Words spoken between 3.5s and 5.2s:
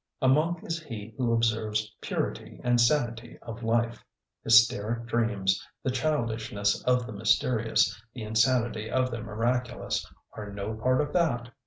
life. Hysteric